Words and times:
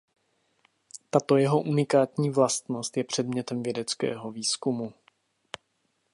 Tato 1.09 1.37
jeho 1.37 1.61
unikátní 1.61 2.29
vlastnost 2.29 2.97
je 2.97 3.03
předmětem 3.03 3.63
vědeckého 3.63 4.31
výzkumu. 4.31 4.93